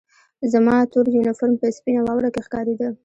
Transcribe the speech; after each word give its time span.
زما 0.51 0.75
تور 0.91 1.05
یونیفورم 1.15 1.55
په 1.61 1.67
سپینه 1.77 2.01
واوره 2.03 2.29
کې 2.33 2.41
ښکارېده 2.45 2.89